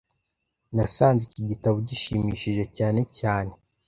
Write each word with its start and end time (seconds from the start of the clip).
Nasanze 0.75 1.21
iki 1.29 1.43
gitabo 1.51 1.77
gishimishije 1.87 2.63
cyane 2.77 3.01
cyane 3.19 3.51